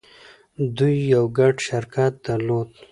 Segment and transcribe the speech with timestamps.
[0.77, 2.69] دوی يو ګډ شرکت درلود.